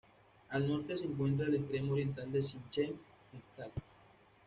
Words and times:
Al 0.49 0.67
norte 0.67 0.97
se 0.97 1.05
encuentra 1.05 1.45
el 1.45 1.53
extremo 1.57 1.93
oriental 1.93 2.31
del 2.31 2.41
Siachen 2.41 2.95
Muztagh. 3.33 3.71